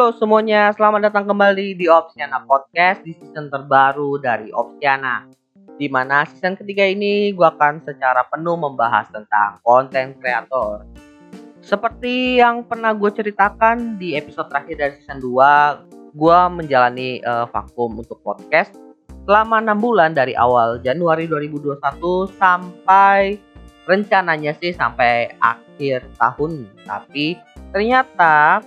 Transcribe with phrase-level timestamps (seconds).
[0.00, 5.28] Halo semuanya, selamat datang kembali di Opsiana Podcast di season terbaru dari Opsiana.
[5.76, 10.88] Di mana season ketiga ini gue akan secara penuh membahas tentang konten kreator.
[11.60, 18.00] Seperti yang pernah gue ceritakan di episode terakhir dari season 2, gue menjalani uh, vakum
[18.00, 18.72] untuk podcast
[19.28, 21.76] selama 6 bulan dari awal Januari 2021
[22.40, 23.36] sampai
[23.84, 26.72] rencananya sih sampai akhir tahun.
[26.88, 27.36] Tapi
[27.76, 28.64] ternyata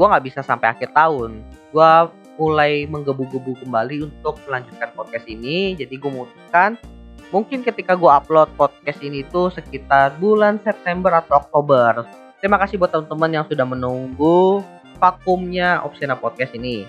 [0.00, 1.44] gue nggak bisa sampai akhir tahun.
[1.76, 1.92] Gue
[2.40, 5.76] mulai menggebu-gebu kembali untuk melanjutkan podcast ini.
[5.76, 6.80] Jadi gue memutuskan
[7.28, 12.08] mungkin ketika gue upload podcast ini tuh sekitar bulan September atau Oktober.
[12.40, 14.64] Terima kasih buat teman-teman yang sudah menunggu
[14.96, 16.88] vakumnya Opsiana Podcast ini.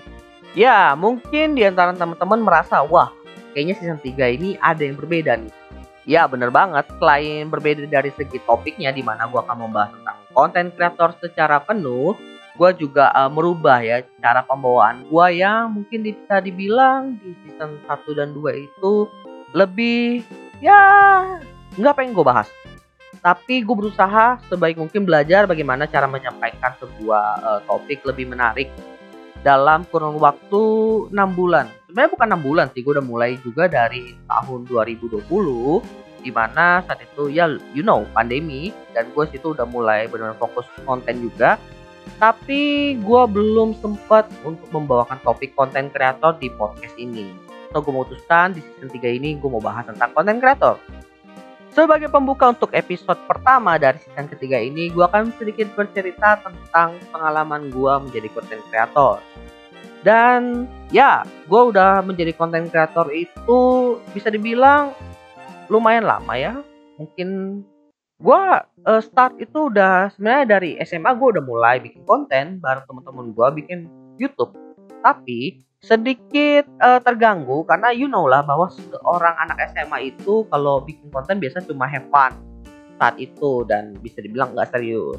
[0.56, 3.12] Ya mungkin di antara teman-teman merasa wah
[3.52, 5.52] kayaknya season 3 ini ada yang berbeda nih.
[6.08, 10.66] Ya bener banget, selain berbeda dari segi topiknya di mana gue akan membahas tentang konten
[10.74, 12.16] kreator secara penuh,
[12.52, 18.18] gue juga uh, merubah ya cara pembawaan gue yang mungkin bisa dibilang di season 1
[18.18, 19.08] dan 2 itu
[19.56, 20.20] lebih
[20.60, 20.80] ya
[21.76, 22.48] nggak pengen gue bahas.
[23.22, 28.68] Tapi gue berusaha sebaik mungkin belajar bagaimana cara menyampaikan sebuah uh, topik lebih menarik
[29.46, 30.62] dalam kurun waktu
[31.08, 31.70] 6 bulan.
[31.88, 35.22] Sebenarnya bukan 6 bulan sih gue udah mulai juga dari tahun 2020
[36.22, 38.74] di mana saat itu ya you know pandemi.
[38.92, 41.56] Dan gue situ udah mulai benar-benar fokus konten juga
[42.22, 47.34] tapi gue belum sempat untuk membawakan topik konten kreator di podcast ini.
[47.74, 50.78] So gue memutuskan di season 3 ini gue mau bahas tentang konten kreator.
[51.74, 57.74] Sebagai pembuka untuk episode pertama dari season ketiga ini, gue akan sedikit bercerita tentang pengalaman
[57.74, 59.18] gue menjadi konten kreator.
[60.06, 63.60] Dan ya, gue udah menjadi konten kreator itu
[64.14, 64.94] bisa dibilang
[65.72, 66.54] lumayan lama ya.
[67.00, 67.28] Mungkin
[68.22, 68.42] gue
[68.86, 73.48] uh, start itu udah sebenarnya dari SMA gue udah mulai bikin konten bareng temen-temen gue
[73.58, 73.78] bikin
[74.16, 74.54] YouTube.
[75.02, 81.10] Tapi sedikit uh, terganggu karena you know lah bahwa seorang anak SMA itu kalau bikin
[81.10, 82.30] konten biasa cuma have fun
[83.02, 85.18] saat itu dan bisa dibilang nggak serius.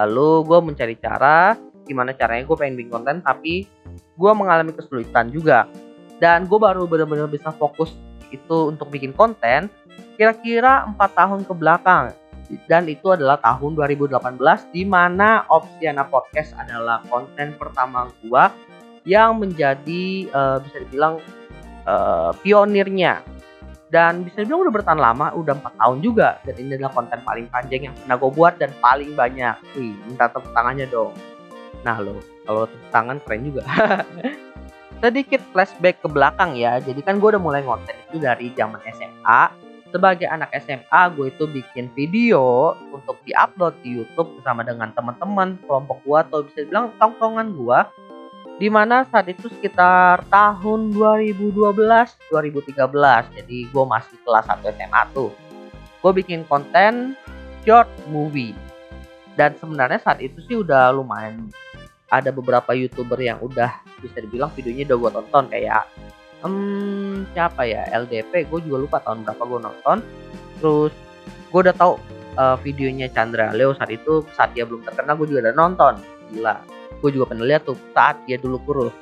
[0.00, 1.52] Lalu gue mencari cara
[1.84, 5.68] gimana caranya gue pengen bikin konten tapi gue mengalami kesulitan juga.
[6.16, 7.92] Dan gue baru benar-benar bisa fokus
[8.32, 9.68] itu untuk bikin konten
[10.16, 12.10] kira-kira empat tahun ke belakang
[12.64, 14.40] dan itu adalah tahun 2018
[14.72, 18.48] di mana Opsiana Podcast adalah konten pertama gua
[19.04, 21.20] yang menjadi uh, bisa dibilang
[21.84, 23.20] uh, pionirnya.
[23.88, 26.40] Dan bisa dibilang udah bertahan lama udah empat tahun juga.
[26.44, 29.56] Dan ini adalah konten paling panjang yang pernah gue buat dan paling banyak.
[29.76, 31.16] Wih minta tepuk tangannya dong.
[31.88, 33.64] Nah lo kalau tepuk tangan keren juga.
[35.00, 36.76] Sedikit flashback ke belakang ya.
[36.84, 41.44] Jadi kan gue udah mulai konten itu dari zaman SMA sebagai anak SMA gue itu
[41.48, 47.56] bikin video untuk diupload di YouTube bersama dengan teman-teman kelompok gue atau bisa dibilang tongkongan
[47.56, 47.78] gue
[48.58, 55.30] di mana saat itu sekitar tahun 2012 2013 jadi gue masih kelas 1 SMA tuh.
[56.02, 57.14] Gue bikin konten
[57.62, 58.54] short movie.
[59.38, 61.46] Dan sebenarnya saat itu sih udah lumayan
[62.10, 63.70] ada beberapa youtuber yang udah
[64.02, 65.86] bisa dibilang videonya udah gue tonton kayak
[66.44, 67.86] um, siapa ya?
[67.90, 69.98] LDP gue juga lupa tahun berapa gue nonton.
[70.58, 70.92] Terus
[71.48, 71.92] gue udah tahu
[72.38, 75.94] uh, videonya Chandra Leo saat itu saat dia belum terkenal gue juga udah nonton.
[76.34, 76.56] Gila.
[76.98, 78.94] Gue juga pernah lihat tuh saat dia dulu kurus.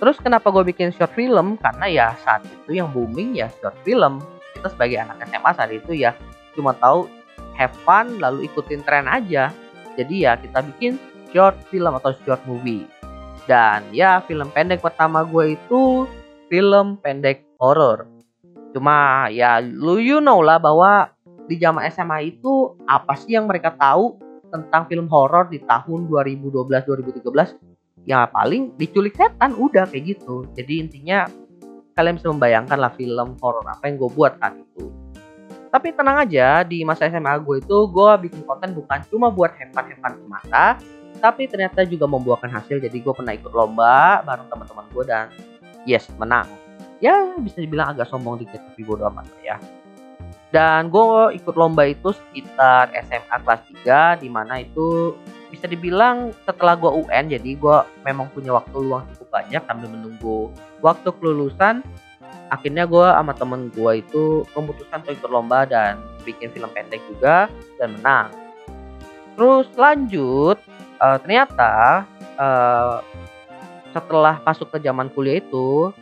[0.00, 1.56] Terus kenapa gue bikin short film?
[1.60, 4.20] Karena ya saat itu yang booming ya short film.
[4.56, 6.12] Kita sebagai anak SMA saat itu ya
[6.54, 7.10] cuma tahu
[7.58, 9.54] have fun lalu ikutin tren aja.
[9.94, 10.98] Jadi ya kita bikin
[11.30, 12.84] short film atau short movie.
[13.44, 16.08] Dan ya film pendek pertama gue itu
[16.54, 18.06] film pendek horor.
[18.70, 21.10] Cuma ya lu you know lah bahwa
[21.50, 24.14] di zaman SMA itu apa sih yang mereka tahu
[24.54, 30.46] tentang film horor di tahun 2012 2013 ya paling diculik setan udah kayak gitu.
[30.54, 31.26] Jadi intinya
[31.98, 34.94] kalian bisa membayangkan lah film horor apa yang gue buat saat itu.
[35.74, 40.22] Tapi tenang aja di masa SMA gue itu gue bikin konten bukan cuma buat hepan-hepan
[40.22, 40.78] semata,
[41.18, 42.78] tapi ternyata juga membuahkan hasil.
[42.78, 45.26] Jadi gue pernah ikut lomba bareng teman-teman gue dan
[45.84, 46.48] yes menang.
[46.98, 49.56] Ya bisa dibilang agak sombong dikit tapi bodo amat ya.
[50.54, 53.62] Dan gue ikut lomba itu sekitar SMA kelas
[54.18, 55.18] 3 di mana itu
[55.50, 57.76] bisa dibilang setelah gue UN jadi gue
[58.06, 60.50] memang punya waktu luang cukup banyak sambil menunggu
[60.82, 61.82] waktu kelulusan
[62.50, 67.50] akhirnya gue sama temen gue itu memutuskan untuk ikut lomba dan bikin film pendek juga
[67.78, 68.28] dan menang.
[69.34, 70.58] Terus lanjut
[71.02, 72.04] uh, ternyata
[72.38, 73.02] uh,
[73.94, 75.94] setelah masuk ke zaman kuliah itu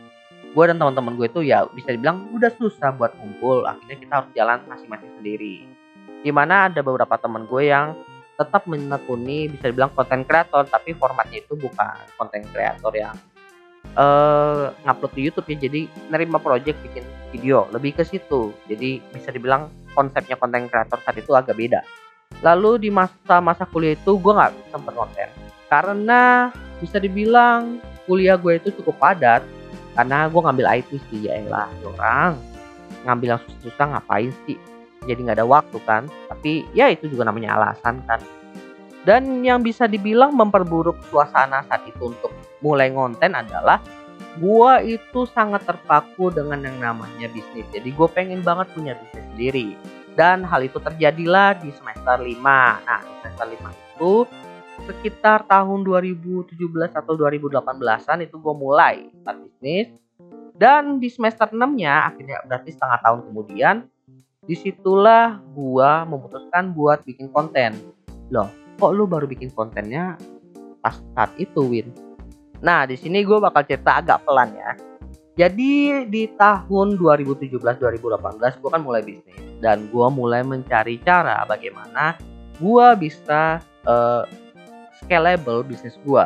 [0.53, 3.65] gue dan teman-teman gue itu ya bisa dibilang udah susah buat ngumpul.
[3.69, 5.65] Akhirnya kita harus jalan masing-masing sendiri.
[6.25, 7.93] Di mana ada beberapa teman gue yang
[8.33, 13.13] tetap menekuni bisa dibilang konten kreator tapi formatnya itu bukan konten kreator yang
[13.97, 15.57] uh, ngupload di YouTube ya.
[15.69, 18.53] Jadi nerima project bikin video lebih ke situ.
[18.69, 21.81] Jadi bisa dibilang konsepnya konten kreator saat itu agak beda.
[22.41, 25.29] Lalu di masa-masa kuliah itu gue nggak sempet konten.
[25.69, 29.39] Karena bisa dibilang kuliah gue itu cukup padat
[29.95, 32.35] karena gue ngambil IT sih ya lah orang.
[33.07, 34.59] Ngambil yang susah-susah ngapain sih?
[35.07, 36.03] Jadi nggak ada waktu kan?
[36.27, 38.19] Tapi ya itu juga namanya alasan kan.
[39.03, 42.31] Dan yang bisa dibilang memperburuk suasana saat itu untuk
[42.63, 43.83] mulai ngonten adalah
[44.39, 47.67] gua itu sangat terpaku dengan yang namanya bisnis.
[47.75, 49.67] Jadi gue pengen banget punya bisnis sendiri.
[50.15, 52.37] Dan hal itu terjadilah di semester 5
[52.85, 54.13] nah semester 5 itu
[54.83, 56.57] sekitar tahun 2017
[56.91, 59.89] atau 2018an itu gue mulai start bisnis.
[60.53, 63.75] Dan di semester 6 nya akhirnya berarti setengah tahun kemudian
[64.43, 67.79] di situlah gua memutuskan buat bikin konten.
[68.29, 70.19] Loh kok lu baru bikin kontennya
[70.83, 71.89] pas saat itu Win?
[72.59, 74.71] Nah di sini gue bakal cerita agak pelan ya.
[75.33, 79.41] Jadi di tahun 2017-2018 gue kan mulai bisnis.
[79.57, 82.19] Dan gue mulai mencari cara bagaimana
[82.59, 84.27] gue bisa uh,
[85.03, 86.25] scalable bisnis gue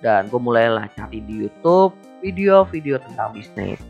[0.00, 3.80] dan gue mulailah cari di YouTube video-video tentang bisnis.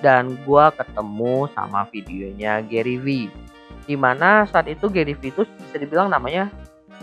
[0.00, 3.28] Dan gue ketemu sama videonya Gary V.
[3.84, 6.48] Di mana saat itu Gary V itu bisa dibilang namanya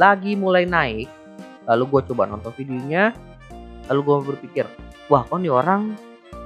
[0.02, 1.10] lagi mulai naik.
[1.70, 3.14] Lalu gue coba nonton videonya
[3.88, 4.66] lalu gue berpikir
[5.08, 5.96] wah kok nih orang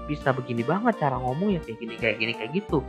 [0.05, 2.79] bisa begini banget cara ngomong ya kayak gini kayak gini kayak gitu.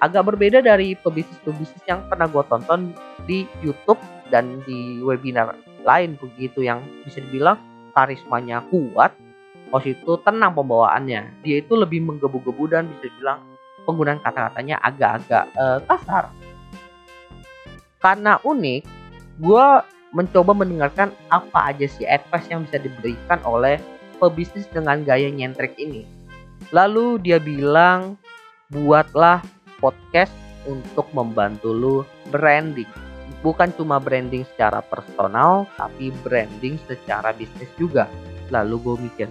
[0.00, 2.96] Agak berbeda dari pebisnis-pebisnis yang pernah gue tonton
[3.28, 4.00] di YouTube
[4.32, 7.58] dan di webinar lain begitu yang bisa dibilang
[7.96, 9.12] karismanya kuat
[9.70, 11.46] Os itu tenang pembawaannya.
[11.46, 13.38] Dia itu lebih menggebu-gebu dan bisa dibilang
[13.86, 16.34] penggunaan kata-katanya agak-agak uh, kasar.
[18.02, 18.82] Karena unik,
[19.38, 19.66] gue
[20.10, 23.78] mencoba mendengarkan apa aja sih advice yang bisa diberikan oleh
[24.18, 26.02] pebisnis dengan gaya nyentrik ini.
[26.74, 28.18] Lalu dia bilang,
[28.74, 29.38] buatlah
[29.78, 30.34] podcast
[30.66, 31.96] untuk membantu lu
[32.34, 32.90] branding.
[33.40, 38.04] Bukan cuma branding secara personal, tapi branding secara bisnis juga.
[38.52, 39.28] Lalu gue mikir,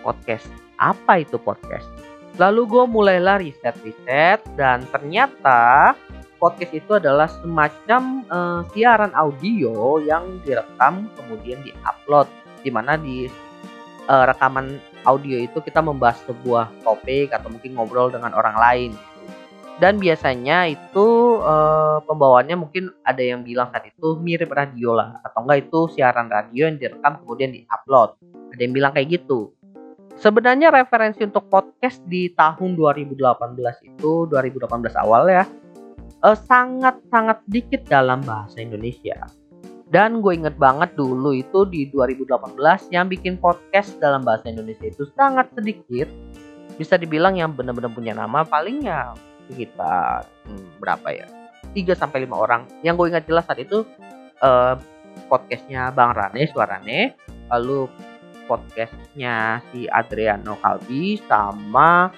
[0.00, 0.48] podcast.
[0.80, 1.84] Apa itu podcast?
[2.40, 5.92] Lalu gue mulailah riset-riset dan ternyata
[6.40, 12.32] podcast itu adalah semacam uh, siaran audio yang direkam kemudian diupload.
[12.64, 13.28] Di mana di
[14.08, 18.90] uh, rekaman audio itu kita membahas sebuah topik atau mungkin ngobrol dengan orang lain.
[19.80, 25.40] Dan biasanya itu uh, pembawaannya mungkin ada yang bilang saat itu mirip radio lah atau
[25.40, 28.20] enggak itu siaran radio yang direkam kemudian diupload.
[28.52, 29.56] Ada yang bilang kayak gitu.
[30.20, 33.16] Sebenarnya referensi untuk podcast di tahun 2018
[33.88, 34.68] itu 2018
[35.00, 35.48] awal ya
[36.28, 39.16] eh, sangat sangat dikit dalam bahasa Indonesia.
[39.88, 45.08] Dan gue inget banget dulu itu di 2018 yang bikin podcast dalam bahasa Indonesia itu
[45.16, 46.06] sangat sedikit.
[46.76, 49.16] Bisa dibilang yang benar-benar punya nama paling ya
[49.50, 51.26] sekitar hmm, berapa ya?
[51.74, 52.62] 3 sampai 5 orang.
[52.86, 53.82] Yang gue ingat jelas saat itu
[54.40, 54.74] eh,
[55.26, 57.14] podcastnya Bang Rane, Suarane,
[57.50, 57.90] lalu
[58.50, 62.10] podcastnya si Adriano Kalbi sama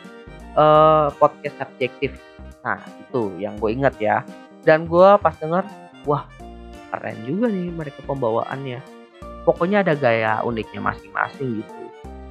[0.57, 2.17] uh, podcast subjektif.
[2.65, 4.17] Nah itu yang gue inget ya.
[4.65, 5.69] Dan gue pas denger,
[6.09, 6.25] wah
[6.89, 8.81] keren juga nih mereka pembawaannya.
[9.45, 11.83] Pokoknya ada gaya uniknya masing-masing gitu.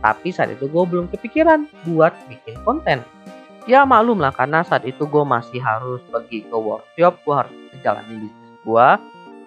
[0.01, 3.05] Tapi saat itu gue belum kepikiran buat bikin konten.
[3.69, 8.25] Ya maklum lah karena saat itu gue masih harus pergi ke workshop, gue harus menjalani
[8.25, 8.87] bisnis gue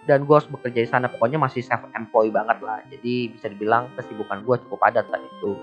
[0.06, 1.10] dan gue harus bekerja di sana.
[1.10, 2.78] Pokoknya masih self employed banget lah.
[2.94, 5.58] Jadi bisa dibilang kesibukan gue cukup padat saat itu.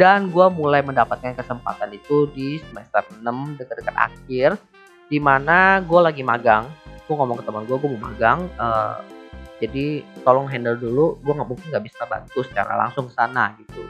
[0.00, 4.56] Dan gue mulai mendapatkan kesempatan itu di semester 6 dekat-dekat akhir
[5.12, 6.64] di mana gue lagi magang.
[7.04, 9.04] Gue ngomong ke teman gue gue mau magang uh,
[9.60, 11.20] jadi tolong handle dulu.
[11.20, 13.84] Gue nggak mungkin nggak bisa bantu secara langsung ke sana gitu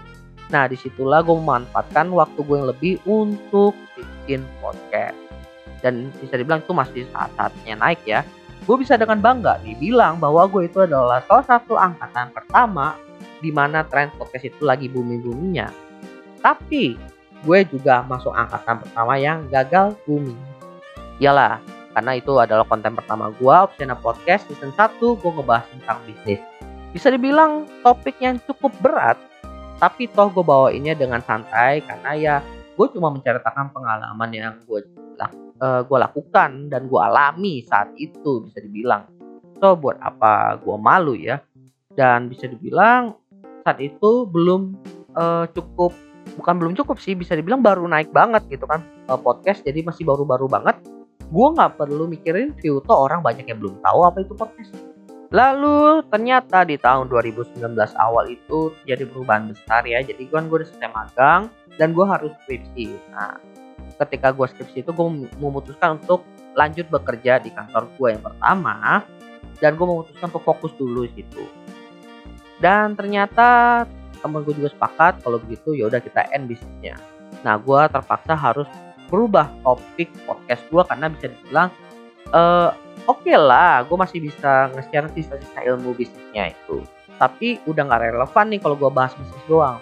[0.50, 5.16] nah di situlah gue memanfaatkan waktu gue yang lebih untuk bikin podcast
[5.84, 8.26] dan bisa dibilang itu masih saat-saatnya naik ya
[8.62, 12.94] gue bisa dengan bangga dibilang bahwa gue itu adalah salah satu angkatan pertama
[13.42, 15.68] di mana tren podcast itu lagi booming-boomingnya.
[16.38, 16.94] Tapi
[17.42, 20.38] gue juga masuk angkatan pertama yang gagal booming.
[21.18, 21.58] Iyalah,
[21.92, 26.40] karena itu adalah konten pertama gue, Opsiana Podcast season 1, gue ngebahas tentang bisnis.
[26.94, 29.18] Bisa dibilang topik yang cukup berat,
[29.82, 32.34] tapi toh gue bawainnya dengan santai karena ya
[32.78, 34.86] gue cuma menceritakan pengalaman yang gue
[35.58, 39.10] uh, gue lakukan dan gue alami saat itu bisa dibilang.
[39.58, 41.42] So buat apa gue malu ya?
[41.90, 43.18] Dan bisa dibilang
[43.66, 44.78] saat itu belum
[45.18, 45.90] uh, cukup
[46.38, 49.66] bukan belum cukup sih bisa dibilang baru naik banget gitu kan uh, podcast.
[49.66, 50.78] Jadi masih baru-baru banget.
[51.26, 54.91] Gue nggak perlu mikirin view tuh orang banyak yang belum tahu apa itu podcast
[55.32, 57.64] Lalu ternyata di tahun 2019
[57.96, 60.04] awal itu jadi perubahan besar ya.
[60.04, 61.48] Jadi gue udah selesai magang
[61.80, 62.92] dan gue harus skripsi.
[63.16, 63.40] Nah,
[63.96, 65.06] ketika gue skripsi itu gue
[65.40, 69.00] memutuskan untuk lanjut bekerja di kantor gue yang pertama
[69.56, 71.48] dan gue memutuskan untuk fokus dulu situ.
[72.60, 73.82] Dan ternyata
[74.20, 77.00] temen gue juga sepakat kalau begitu ya udah kita end bisnisnya.
[77.40, 78.68] Nah, gue terpaksa harus
[79.08, 81.68] berubah topik podcast gue karena bisa dibilang
[82.36, 86.82] uh, oke okay lah gue masih bisa nge-share sisa-sisa ilmu bisnisnya itu.
[87.20, 89.78] Tapi udah nggak relevan nih kalau gue bahas bisnis doang.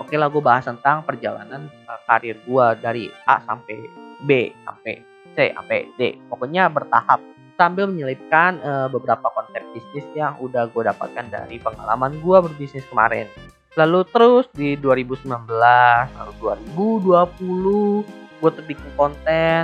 [0.00, 3.76] Oke okay lah gue bahas tentang perjalanan uh, karir gue dari A sampai
[4.24, 4.94] B sampai
[5.36, 6.16] C sampai D.
[6.28, 7.20] Pokoknya bertahap.
[7.60, 13.28] Sambil menyelipkan uh, beberapa konsep bisnis yang udah gue dapatkan dari pengalaman gue berbisnis kemarin.
[13.76, 19.62] Lalu terus di 2019 lalu 2020 gue terbikin konten.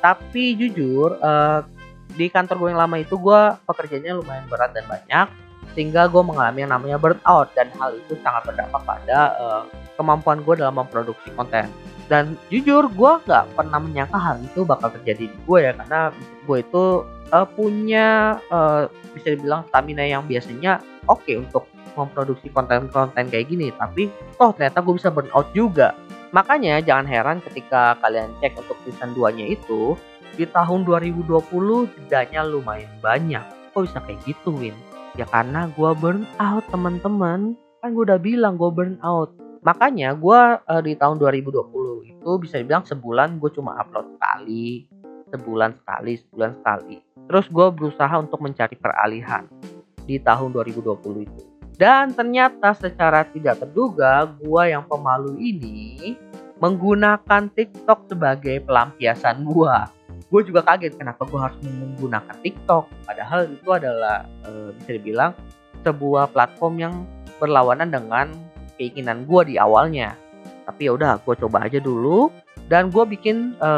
[0.00, 1.60] Tapi jujur uh,
[2.14, 5.28] di kantor gue yang lama itu gue pekerjaannya lumayan berat dan banyak
[5.74, 9.62] sehingga gue mengalami yang namanya burnout dan hal itu sangat berdampak pada uh,
[9.94, 11.70] kemampuan gue dalam memproduksi konten.
[12.10, 16.10] Dan jujur gue nggak pernah menyangka hal itu bakal terjadi di gue ya karena
[16.42, 16.84] gue itu
[17.30, 23.70] uh, punya uh, bisa dibilang stamina yang biasanya oke okay untuk memproduksi konten-konten kayak gini
[23.74, 25.94] tapi toh ternyata gue bisa burnout juga.
[26.30, 29.94] Makanya jangan heran ketika kalian cek untuk season 2 nya itu
[30.40, 31.28] di tahun 2020
[32.08, 33.44] jedanya lumayan banyak.
[33.76, 34.72] Kok bisa kayak gitu Win?
[35.20, 37.60] Ya karena gue burn out teman-teman.
[37.84, 39.36] Kan gue udah bilang gue burn out.
[39.60, 44.88] Makanya gue uh, di tahun 2020 itu bisa dibilang sebulan gue cuma upload sekali.
[45.28, 46.96] Sebulan sekali, sebulan sekali.
[47.28, 49.44] Terus gue berusaha untuk mencari peralihan
[50.08, 51.42] di tahun 2020 itu.
[51.76, 56.16] Dan ternyata secara tidak terduga gue yang pemalu ini
[56.60, 59.99] menggunakan TikTok sebagai pelampiasan gue
[60.30, 62.86] gue juga kaget kenapa gue harus menggunakan TikTok?
[63.02, 65.34] Padahal itu adalah e, bisa dibilang
[65.82, 66.94] sebuah platform yang
[67.42, 68.30] berlawanan dengan
[68.78, 70.14] keinginan gue di awalnya.
[70.70, 72.30] Tapi ya udah gue coba aja dulu
[72.70, 73.70] dan gue bikin e,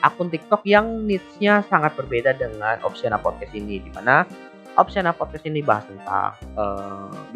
[0.00, 4.24] akun TikTok yang niche-nya sangat berbeda dengan Opsiana Podcast ini di mana
[4.80, 6.64] Opsiana Podcast ini bahas tentang e,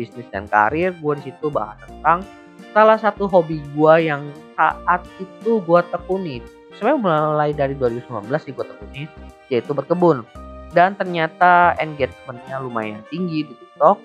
[0.01, 0.97] bisnis dan karir.
[1.05, 2.25] Gue di situ bahas tentang
[2.73, 6.41] salah satu hobi gue yang saat itu gue tekuni
[6.83, 9.03] sebenarnya mulai dari 2019 sih gue tekuni
[9.47, 10.27] yaitu berkebun.
[10.75, 14.03] Dan ternyata engagementnya lumayan tinggi di TikTok.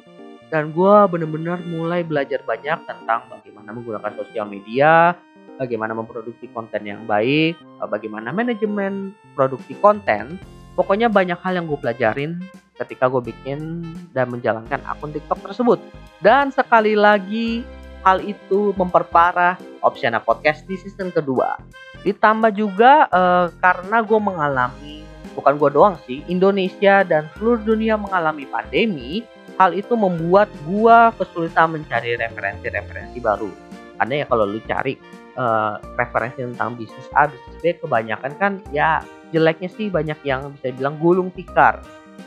[0.53, 5.17] Dan gue bener-bener mulai belajar banyak tentang bagaimana menggunakan sosial media
[5.57, 7.57] bagaimana memproduksi konten yang baik
[7.89, 10.37] bagaimana manajemen produksi konten.
[10.77, 12.37] Pokoknya banyak hal yang gue pelajarin
[12.77, 15.81] ketika gue bikin dan menjalankan akun TikTok tersebut.
[16.21, 17.65] Dan sekali lagi
[18.05, 21.57] hal itu memperparah Opsiana Podcast di season kedua
[22.05, 24.95] Ditambah juga uh, karena gue mengalami,
[25.33, 29.25] bukan gue doang sih, Indonesia dan seluruh dunia mengalami pandemi,
[29.57, 33.49] hal itu membuat gue kesulitan mencari referensi-referensi baru.
[33.97, 34.93] Karena ya kalau lu cari
[35.35, 39.01] uh, referensi tentang bisnis A, bisnis B, kebanyakan kan ya
[39.33, 41.81] jeleknya sih banyak yang bisa bilang gulung tikar.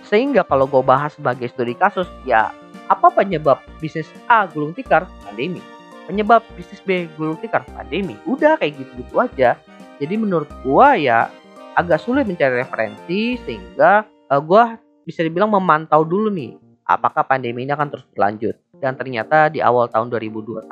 [0.07, 2.51] Sehingga kalau gue bahas sebagai studi kasus, ya
[2.91, 5.07] apa penyebab bisnis A gulung tikar?
[5.23, 5.63] Pandemi
[6.11, 8.19] penyebab bisnis B gulung tikar pandemi.
[8.27, 9.55] Udah kayak gitu-gitu aja.
[10.03, 11.31] Jadi menurut gua ya
[11.79, 14.75] agak sulit mencari referensi sehingga uh, gua
[15.07, 18.59] bisa dibilang memantau dulu nih apakah pandemi ini akan terus berlanjut.
[18.81, 20.67] Dan ternyata di awal tahun 2021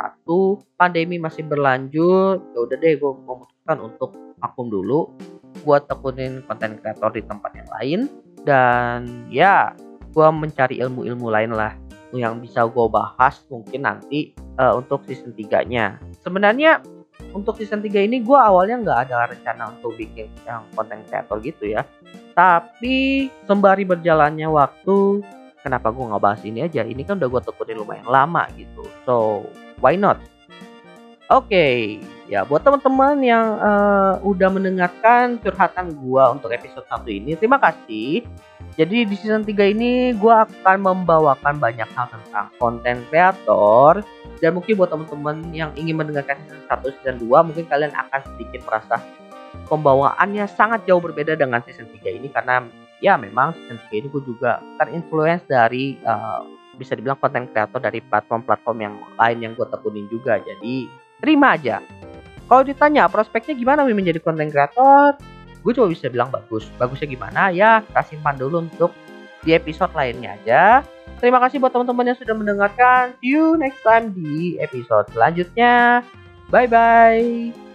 [0.75, 5.12] pandemi masih berlanjut ya udah deh gue memutuskan untuk vakum dulu.
[5.62, 8.00] Buat tekunin konten kreator di tempat yang lain
[8.49, 9.76] dan ya
[10.09, 11.76] gue mencari ilmu-ilmu lain lah
[12.17, 16.81] yang bisa gue bahas mungkin nanti uh, untuk season 3 nya sebenarnya
[17.35, 21.69] untuk season 3 ini gue awalnya nggak ada rencana untuk bikin yang konten kreator gitu
[21.69, 21.85] ya.
[22.33, 25.23] Tapi sembari berjalannya waktu
[25.61, 26.87] kenapa gue nggak bahas ini aja?
[26.87, 28.87] Ini kan udah gue tekunin lumayan lama gitu.
[29.05, 29.45] So
[29.83, 30.23] why not?
[31.29, 31.77] Oke okay.
[32.33, 38.25] ya buat teman-teman yang uh, udah mendengarkan curhatan gue untuk episode satu ini terima kasih
[38.78, 44.06] jadi di season 3 ini gue akan membawakan banyak hal tentang konten kreator.
[44.38, 48.62] Dan mungkin buat teman-teman yang ingin mendengarkan season 1 season 2 mungkin kalian akan sedikit
[48.62, 49.02] merasa
[49.66, 52.30] pembawaannya sangat jauh berbeda dengan season 3 ini.
[52.30, 52.62] Karena
[53.02, 56.47] ya memang season 3 ini gue juga terinfluence dari uh,
[56.78, 60.38] bisa dibilang konten kreator dari platform-platform yang lain yang gue tekunin juga.
[60.38, 60.87] Jadi
[61.18, 61.82] terima aja.
[62.47, 65.18] Kalau ditanya prospeknya gimana menjadi konten kreator
[65.68, 66.64] gue cuma bisa bilang bagus.
[66.80, 67.52] Bagusnya gimana?
[67.52, 68.96] Ya kita simpan dulu untuk
[69.44, 70.80] di episode lainnya aja.
[71.20, 73.12] Terima kasih buat teman-teman yang sudah mendengarkan.
[73.20, 76.00] See you next time di episode selanjutnya.
[76.48, 77.67] Bye bye